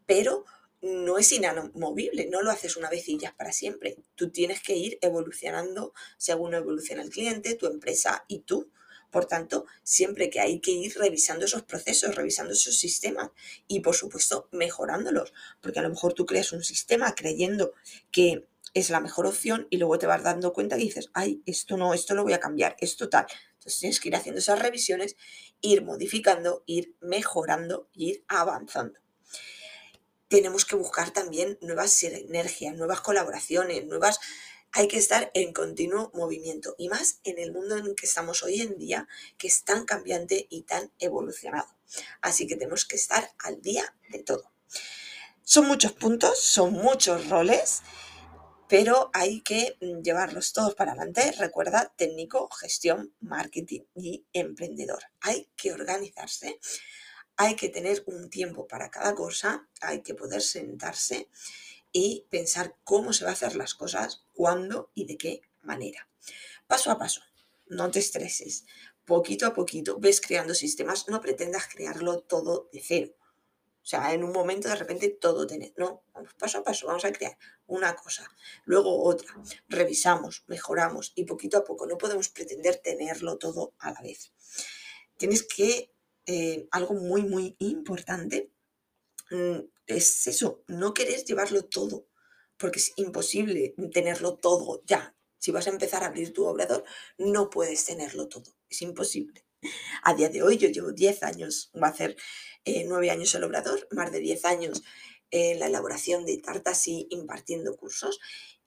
pero 0.06 0.46
no 0.82 1.18
es 1.18 1.32
inamovible, 1.32 2.28
no 2.28 2.42
lo 2.42 2.52
haces 2.52 2.78
una 2.78 2.90
vez 2.90 3.08
y 3.10 3.18
ya 3.18 3.36
para 3.36 3.52
siempre. 3.52 3.98
Tú 4.16 4.30
tienes 4.30 4.62
que 4.62 4.76
ir 4.76 5.00
evolucionando 5.02 5.94
según 6.18 6.54
evoluciona 6.54 7.02
el 7.02 7.10
cliente, 7.10 7.56
tu 7.56 7.66
empresa 7.66 8.24
y 8.28 8.40
tú. 8.40 8.70
Por 9.10 9.26
tanto, 9.26 9.66
siempre 9.82 10.30
que 10.30 10.42
hay 10.42 10.60
que 10.60 10.72
ir 10.72 10.94
revisando 10.98 11.46
esos 11.46 11.64
procesos, 11.64 12.16
revisando 12.16 12.54
esos 12.54 12.78
sistemas 12.78 13.32
y, 13.68 13.80
por 13.80 13.96
supuesto, 13.96 14.50
mejorándolos. 14.52 15.34
Porque 15.62 15.80
a 15.80 15.84
lo 15.84 15.90
mejor 15.90 16.14
tú 16.14 16.26
creas 16.26 16.52
un 16.52 16.64
sistema 16.64 17.16
creyendo 17.16 17.74
que 18.12 18.46
es 18.76 18.90
la 18.90 19.00
mejor 19.00 19.26
opción 19.26 19.68
y 19.70 19.78
luego 19.78 19.98
te 19.98 20.06
vas 20.06 20.22
dando 20.22 20.52
cuenta 20.52 20.76
y 20.76 20.82
dices, 20.82 21.10
ay, 21.14 21.42
esto 21.46 21.78
no, 21.78 21.94
esto 21.94 22.14
lo 22.14 22.24
voy 22.24 22.34
a 22.34 22.42
cambiar, 22.42 22.76
esto 22.80 23.08
tal. 23.08 23.26
Entonces 23.66 23.80
tienes 23.80 24.00
que 24.00 24.10
ir 24.10 24.16
haciendo 24.16 24.38
esas 24.38 24.60
revisiones, 24.60 25.16
ir 25.60 25.82
modificando, 25.82 26.62
ir 26.68 26.96
mejorando, 27.02 27.90
ir 27.94 28.24
avanzando. 28.28 29.00
Tenemos 30.28 30.66
que 30.66 30.76
buscar 30.76 31.10
también 31.10 31.58
nuevas 31.62 31.92
sinergias, 31.92 32.76
nuevas 32.76 33.02
colaboraciones, 33.02 33.84
nuevas... 33.86 34.20
Hay 34.72 34.88
que 34.88 34.98
estar 34.98 35.32
en 35.34 35.52
continuo 35.54 36.12
movimiento 36.14 36.76
y 36.78 36.90
más 36.90 37.22
en 37.24 37.40
el 37.40 37.54
mundo 37.54 37.78
en 37.78 37.88
el 37.88 37.96
que 37.96 38.06
estamos 38.06 38.44
hoy 38.44 38.62
en 38.62 38.78
día, 38.78 39.08
que 39.38 39.48
es 39.48 39.64
tan 39.64 39.86
cambiante 39.86 40.48
y 40.50 40.64
tan 40.64 40.92
evolucionado. 41.00 41.68
Así 42.22 42.46
que 42.46 42.58
tenemos 42.58 42.86
que 42.86 42.98
estar 42.98 43.32
al 43.40 43.62
día 43.62 43.96
de 44.10 44.20
todo. 44.20 44.52
Son 45.44 45.66
muchos 45.66 45.94
puntos, 45.94 46.40
son 46.40 46.74
muchos 46.74 47.30
roles 47.30 47.82
pero 48.68 49.10
hay 49.14 49.42
que 49.42 49.78
mm, 49.82 50.02
llevarlos 50.02 50.54
todos 50.54 50.76
para 50.76 50.92
adelante. 50.92 51.32
Recuerda, 51.38 51.94
técnico, 51.96 52.50
gestión, 52.50 53.14
marketing 53.20 53.82
y 53.96 54.26
emprendedor. 54.34 55.04
Hay 55.22 55.50
que 55.56 55.74
organizarse, 55.74 56.60
hay 57.38 57.56
que 57.56 57.70
tener 57.70 58.04
un 58.08 58.30
tiempo 58.30 58.68
para 58.68 58.90
cada 58.90 59.14
cosa, 59.14 59.68
hay 59.82 60.02
que 60.02 60.16
poder 60.16 60.42
sentarse 60.42 61.30
y 61.92 62.26
pensar 62.30 62.76
cómo 62.84 63.14
se 63.14 63.24
va 63.24 63.32
a 63.32 63.34
hacer 63.34 63.56
las 63.56 63.74
cosas, 63.74 64.26
cuándo 64.34 64.92
y 64.94 65.06
de 65.06 65.18
qué 65.18 65.42
manera. 65.62 66.08
Paso 66.68 66.92
a 66.92 66.98
paso, 66.98 67.22
no 67.68 67.92
te 67.92 68.00
estreses. 68.00 68.66
Poquito 69.06 69.46
a 69.46 69.54
poquito 69.54 70.00
ves 70.00 70.20
creando 70.20 70.56
sistemas, 70.56 71.08
no 71.08 71.22
pretendas 71.22 71.68
crearlo 71.68 72.22
todo 72.22 72.70
de 72.74 72.82
cero 72.82 73.16
o 73.86 73.88
sea, 73.88 74.16
en 74.16 74.24
un 74.24 74.32
momento 74.32 74.68
de 74.68 74.76
repente 74.76 75.10
todo 75.10 75.46
tener, 75.46 75.72
no, 75.78 76.02
vamos 76.12 76.34
paso 76.34 76.58
a 76.58 76.64
paso, 76.64 76.88
vamos 76.88 77.06
a 77.06 77.14
crear 77.14 77.38
una 77.68 77.96
cosa, 77.96 78.28
luego 78.64 79.04
otra, 79.04 79.32
revisamos, 79.68 80.44
mejoramos 80.48 81.14
y 81.14 81.26
poquito 81.26 81.60
a 81.60 81.64
poco, 81.64 81.86
no 81.86 81.96
podemos 81.96 82.30
pretender 82.30 82.78
tenerlo 82.78 83.38
todo 83.38 83.76
a 83.78 83.92
la 83.92 84.02
vez. 84.02 84.34
Tienes 85.18 85.44
que, 85.44 85.94
eh, 86.26 86.68
algo 86.72 86.96
muy, 86.96 87.22
muy 87.22 87.56
importante, 87.60 88.50
mm, 89.30 89.60
es 89.86 90.26
eso, 90.26 90.64
no 90.66 90.96
querés 90.96 91.24
llevarlo 91.26 91.66
todo, 91.66 92.08
porque 92.58 92.80
es 92.80 92.92
imposible 92.96 93.76
tenerlo 93.94 94.38
todo 94.38 94.82
ya. 94.88 95.16
Si 95.38 95.52
vas 95.52 95.68
a 95.68 95.70
empezar 95.70 96.04
a 96.04 96.08
abrir 96.08 96.34
tu 96.34 96.44
obrador, 96.48 96.86
no 97.20 97.52
puedes 97.52 97.86
tenerlo 97.86 98.28
todo, 98.30 98.52
es 98.68 98.82
imposible. 98.82 99.46
A 100.02 100.14
día 100.16 100.30
de 100.30 100.44
hoy 100.44 100.58
yo 100.58 100.70
llevo 100.70 100.92
10 100.92 101.24
años, 101.24 101.72
va 101.82 101.88
a 101.88 101.92
hacer 101.92 102.16
eh, 102.66 102.86
nueve 102.88 103.12
años 103.12 103.34
el 103.36 103.44
obrador, 103.44 103.88
más 103.92 104.12
de 104.12 104.20
diez 104.20 104.44
años 104.46 104.84
en 105.32 105.60
la 105.60 105.68
elaboración 105.68 106.26
de 106.26 106.38
tartas 106.38 106.88
y 106.88 107.08
impartiendo 107.10 107.76
cursos. 107.76 108.20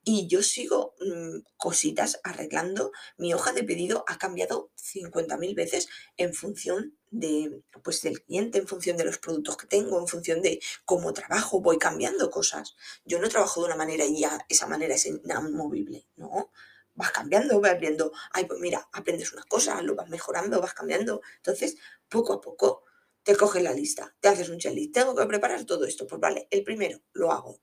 Y 0.04 0.26
yo 0.26 0.42
sigo 0.42 0.94
mm, 1.00 1.40
cositas 1.56 2.20
arreglando. 2.24 2.92
Mi 3.18 3.34
hoja 3.34 3.52
de 3.52 3.64
pedido 3.64 4.04
ha 4.06 4.16
cambiado 4.16 4.70
50.000 4.76 5.54
veces 5.54 5.88
en 6.16 6.32
función 6.32 6.96
de, 7.10 7.62
pues, 7.82 8.00
del 8.02 8.22
cliente, 8.22 8.58
en 8.58 8.66
función 8.66 8.96
de 8.96 9.04
los 9.04 9.18
productos 9.18 9.56
que 9.56 9.66
tengo, 9.66 9.98
en 10.00 10.06
función 10.08 10.40
de 10.40 10.60
cómo 10.84 11.12
trabajo, 11.12 11.60
voy 11.60 11.78
cambiando 11.78 12.30
cosas. 12.30 12.76
Yo 13.04 13.18
no 13.18 13.28
trabajo 13.28 13.60
de 13.60 13.66
una 13.66 13.76
manera 13.76 14.04
y 14.04 14.20
ya 14.20 14.46
esa 14.48 14.66
manera 14.66 14.94
es 14.94 15.04
inamovible, 15.06 16.06
¿no? 16.16 16.50
Vas 16.94 17.12
cambiando, 17.12 17.60
vas 17.60 17.78
viendo, 17.78 18.12
ay, 18.32 18.46
pues 18.46 18.60
mira, 18.60 18.88
aprendes 18.92 19.32
una 19.32 19.42
cosa, 19.42 19.82
lo 19.82 19.94
vas 19.94 20.08
mejorando, 20.08 20.60
vas 20.60 20.74
cambiando. 20.74 21.20
Entonces, 21.36 21.76
poco 22.08 22.32
a 22.32 22.40
poco 22.40 22.84
te 23.28 23.36
coges 23.36 23.62
la 23.62 23.74
lista, 23.74 24.16
te 24.20 24.28
haces 24.28 24.48
un 24.48 24.56
checklist, 24.56 24.94
tengo 24.94 25.14
que 25.14 25.26
preparar 25.26 25.62
todo 25.66 25.84
esto, 25.84 26.06
pues 26.06 26.18
vale, 26.18 26.48
el 26.50 26.64
primero 26.64 27.02
lo 27.12 27.30
hago, 27.30 27.60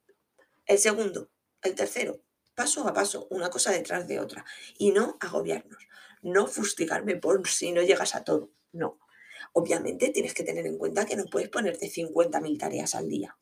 el 0.68 0.78
segundo, 0.78 1.32
el 1.64 1.74
tercero, 1.74 2.22
paso 2.54 2.88
a 2.88 2.94
paso, 2.94 3.26
una 3.32 3.50
cosa 3.50 3.72
detrás 3.72 4.08
de 4.08 4.20
otra, 4.20 4.46
y 4.78 4.92
no 4.92 5.18
agobiarnos, 5.20 5.88
no 6.22 6.46
fustigarme 6.46 7.16
por 7.16 7.48
si 7.48 7.72
no 7.72 7.82
llegas 7.82 8.14
a 8.14 8.24
todo, 8.24 8.52
no. 8.74 9.00
Obviamente 9.54 10.10
tienes 10.10 10.36
que 10.36 10.44
tener 10.44 10.68
en 10.68 10.78
cuenta 10.78 11.04
que 11.08 11.16
no 11.16 11.26
puedes 11.26 11.50
ponerte 11.50 11.90
50.000 11.90 12.60
tareas 12.60 12.94
al 12.94 13.10
día, 13.10 13.36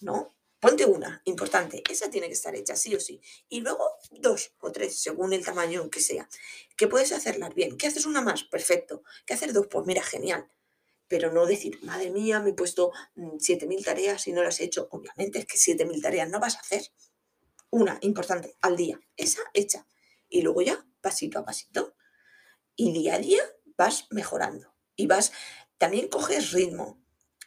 ¿no? 0.00 0.34
Ponte 0.58 0.86
una, 0.86 1.22
importante, 1.24 1.84
esa 1.88 2.10
tiene 2.10 2.26
que 2.26 2.32
estar 2.32 2.56
hecha, 2.56 2.74
sí 2.74 2.96
o 2.96 3.00
sí. 3.00 3.20
Y 3.48 3.60
luego 3.60 3.92
dos 4.10 4.56
o 4.58 4.72
tres, 4.72 5.00
según 5.00 5.32
el 5.32 5.44
tamaño 5.44 5.88
que 5.88 6.00
sea. 6.00 6.28
Que 6.76 6.88
puedes 6.88 7.12
hacerlas 7.12 7.54
bien. 7.54 7.78
¿Qué 7.78 7.86
haces 7.86 8.06
una 8.06 8.20
más? 8.20 8.42
Perfecto. 8.42 9.02
¿Qué 9.24 9.32
hacer 9.32 9.54
dos? 9.54 9.68
Pues 9.68 9.86
mira, 9.86 10.02
genial 10.02 10.50
pero 11.10 11.32
no 11.32 11.44
decir, 11.44 11.80
madre 11.82 12.08
mía, 12.10 12.38
me 12.38 12.50
he 12.50 12.54
puesto 12.54 12.92
7.000 13.16 13.66
mm, 13.66 13.82
tareas 13.82 14.28
y 14.28 14.32
no 14.32 14.44
las 14.44 14.60
he 14.60 14.64
hecho. 14.64 14.86
Obviamente 14.92 15.40
es 15.40 15.44
que 15.44 15.58
7.000 15.58 16.00
tareas 16.00 16.30
no 16.30 16.38
vas 16.38 16.54
a 16.54 16.60
hacer. 16.60 16.82
Una 17.68 17.98
importante 18.02 18.56
al 18.62 18.76
día, 18.76 19.00
esa 19.16 19.42
hecha. 19.52 19.88
Y 20.28 20.42
luego 20.42 20.62
ya, 20.62 20.86
pasito 21.00 21.40
a 21.40 21.44
pasito. 21.44 21.96
Y 22.76 22.92
día 22.92 23.16
a 23.16 23.18
día 23.18 23.42
vas 23.76 24.06
mejorando. 24.10 24.72
Y 24.94 25.08
vas, 25.08 25.32
también 25.78 26.06
coges 26.06 26.52
ritmo, 26.52 27.02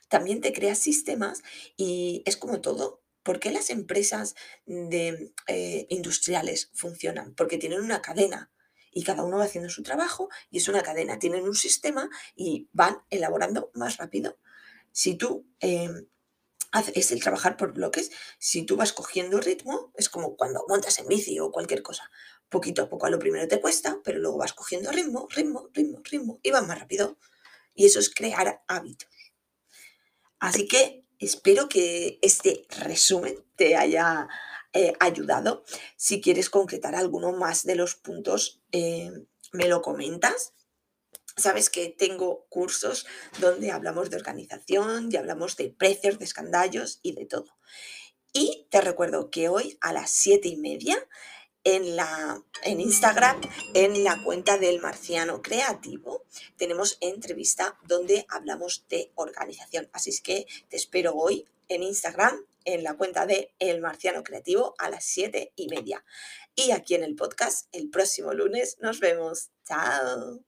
también 0.09 0.41
te 0.41 0.51
creas 0.51 0.79
sistemas 0.79 1.41
y 1.77 2.21
es 2.25 2.35
como 2.35 2.59
todo. 2.59 3.01
¿Por 3.23 3.39
qué 3.39 3.51
las 3.51 3.69
empresas 3.69 4.35
de, 4.65 5.33
eh, 5.47 5.87
industriales 5.87 6.69
funcionan? 6.73 7.33
Porque 7.33 7.57
tienen 7.57 7.79
una 7.79 8.01
cadena 8.01 8.51
y 8.93 9.03
cada 9.03 9.23
uno 9.23 9.37
va 9.37 9.45
haciendo 9.45 9.69
su 9.69 9.83
trabajo 9.83 10.29
y 10.49 10.57
es 10.57 10.67
una 10.67 10.83
cadena, 10.83 11.19
tienen 11.19 11.43
un 11.43 11.55
sistema 11.55 12.09
y 12.35 12.69
van 12.71 13.01
elaborando 13.09 13.71
más 13.73 13.97
rápido. 13.97 14.37
Si 14.91 15.15
tú 15.15 15.45
em, 15.59 16.07
haces 16.71 17.11
el 17.11 17.21
trabajar 17.21 17.55
por 17.55 17.73
bloques, 17.73 18.11
si 18.39 18.63
tú 18.63 18.75
vas 18.75 18.93
cogiendo 18.93 19.39
ritmo, 19.39 19.91
es 19.95 20.09
como 20.09 20.35
cuando 20.35 20.65
montas 20.67 20.99
en 20.99 21.07
bici 21.07 21.39
o 21.39 21.51
cualquier 21.51 21.83
cosa. 21.83 22.09
Poquito 22.49 22.83
a 22.83 22.89
poco 22.89 23.05
a 23.05 23.09
lo 23.09 23.19
primero 23.19 23.47
te 23.47 23.61
cuesta, 23.61 23.99
pero 24.03 24.19
luego 24.19 24.37
vas 24.37 24.53
cogiendo 24.53 24.91
ritmo, 24.91 25.27
ritmo, 25.29 25.69
ritmo, 25.73 26.01
ritmo 26.03 26.39
y 26.43 26.51
vas 26.51 26.67
más 26.67 26.79
rápido. 26.79 27.17
Y 27.73 27.85
eso 27.85 27.99
es 27.99 28.13
crear 28.13 28.63
hábitos. 28.67 29.09
Así 30.39 30.67
que 30.67 31.05
espero 31.19 31.69
que 31.69 32.19
este 32.21 32.65
resumen 32.69 33.43
te 33.55 33.75
haya 33.75 34.27
eh, 34.73 34.93
ayudado. 34.99 35.63
Si 35.95 36.21
quieres 36.21 36.49
concretar 36.49 36.95
alguno 36.95 37.31
más 37.31 37.63
de 37.63 37.75
los 37.75 37.95
puntos, 37.95 38.61
eh, 38.71 39.11
me 39.51 39.67
lo 39.67 39.81
comentas. 39.81 40.53
Sabes 41.37 41.69
que 41.69 41.89
tengo 41.89 42.45
cursos 42.49 43.05
donde 43.39 43.71
hablamos 43.71 44.09
de 44.09 44.17
organización 44.17 45.09
y 45.11 45.15
hablamos 45.15 45.57
de 45.57 45.69
precios, 45.69 46.19
de 46.19 46.25
escandallos 46.25 46.99
y 47.01 47.13
de 47.13 47.25
todo. 47.25 47.57
Y 48.33 48.67
te 48.71 48.81
recuerdo 48.81 49.29
que 49.29 49.47
hoy 49.47 49.77
a 49.81 49.93
las 49.93 50.09
siete 50.09 50.47
y 50.47 50.57
media 50.57 50.97
en, 51.63 51.95
la, 51.95 52.43
en 52.63 52.81
Instagram, 52.81 53.39
en 53.73 54.03
la 54.03 54.21
cuenta 54.23 54.57
del 54.57 54.81
Marciano 54.81 55.41
Creativo, 55.41 56.25
tenemos 56.57 56.97
entrevista 56.99 57.79
donde 57.87 58.25
hablamos 58.29 58.85
de 58.89 59.11
organización. 59.15 59.89
Así 59.93 60.09
es 60.09 60.21
que 60.21 60.45
te 60.69 60.77
espero 60.77 61.13
hoy 61.13 61.47
en 61.67 61.83
Instagram, 61.83 62.43
en 62.65 62.83
la 62.83 62.95
cuenta 62.95 63.25
de 63.25 63.53
El 63.59 63.81
Marciano 63.81 64.23
Creativo, 64.23 64.75
a 64.77 64.89
las 64.89 65.03
siete 65.05 65.53
y 65.55 65.67
media. 65.67 66.03
Y 66.55 66.71
aquí 66.71 66.95
en 66.95 67.03
el 67.03 67.15
podcast, 67.15 67.67
el 67.71 67.89
próximo 67.89 68.33
lunes, 68.33 68.77
nos 68.79 68.99
vemos. 68.99 69.51
Chao. 69.65 70.39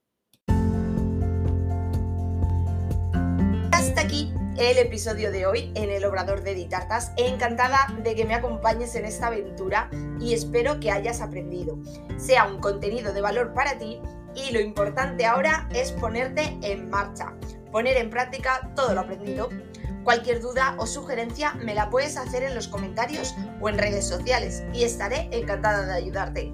Hasta 3.71 4.01
aquí 4.01 4.31
el 4.57 4.77
episodio 4.77 5.31
de 5.31 5.45
hoy 5.45 5.71
en 5.75 5.89
el 5.89 6.05
Obrador 6.05 6.41
de 6.41 6.53
Ditartas. 6.53 7.11
Encantada 7.17 7.93
de 8.03 8.15
que 8.15 8.25
me 8.25 8.35
acompañes 8.35 8.95
en 8.95 9.05
esta 9.05 9.27
aventura 9.27 9.89
y 10.19 10.33
espero 10.33 10.79
que 10.79 10.91
hayas 10.91 11.21
aprendido. 11.21 11.77
Sea 12.17 12.45
un 12.45 12.59
contenido 12.59 13.13
de 13.13 13.21
valor 13.21 13.53
para 13.53 13.77
ti 13.77 13.99
y 14.35 14.51
lo 14.51 14.59
importante 14.59 15.25
ahora 15.25 15.67
es 15.73 15.91
ponerte 15.91 16.57
en 16.61 16.89
marcha, 16.89 17.33
poner 17.71 17.97
en 17.97 18.09
práctica 18.09 18.71
todo 18.75 18.93
lo 18.93 19.01
aprendido. 19.01 19.49
Cualquier 20.05 20.39
duda 20.39 20.75
o 20.77 20.85
sugerencia 20.85 21.55
me 21.55 21.73
la 21.73 21.89
puedes 21.89 22.15
hacer 22.15 22.43
en 22.43 22.53
los 22.53 22.67
comentarios 22.67 23.33
o 23.59 23.69
en 23.69 23.79
redes 23.79 24.07
sociales 24.07 24.63
y 24.71 24.83
estaré 24.83 25.27
encantada 25.31 25.83
de 25.83 25.93
ayudarte. 25.93 26.53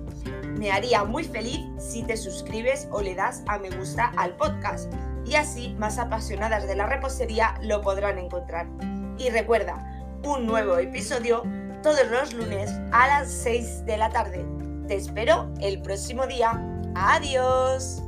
Me 0.57 0.71
haría 0.71 1.03
muy 1.03 1.25
feliz 1.25 1.59
si 1.77 2.01
te 2.01 2.15
suscribes 2.15 2.87
o 2.91 3.01
le 3.01 3.13
das 3.13 3.43
a 3.47 3.59
me 3.59 3.69
gusta 3.69 4.13
al 4.15 4.37
podcast 4.37 4.89
y 5.25 5.35
así 5.35 5.75
más 5.77 5.97
apasionadas 5.97 6.65
de 6.65 6.77
la 6.77 6.85
repostería 6.85 7.55
lo 7.61 7.81
podrán 7.81 8.19
encontrar. 8.19 8.67
Y 9.17 9.29
recuerda, 9.29 9.85
un 10.23 10.45
nuevo 10.45 10.77
episodio 10.77 11.43
todos 11.83 12.07
los 12.09 12.33
lunes 12.33 12.71
a 12.93 13.07
las 13.07 13.29
6 13.29 13.85
de 13.85 13.97
la 13.97 14.09
tarde. 14.11 14.45
Te 14.87 14.95
espero 14.95 15.51
el 15.59 15.81
próximo 15.81 16.25
día. 16.25 16.51
Adiós. 16.95 18.01